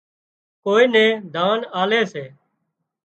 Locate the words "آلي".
1.81-2.01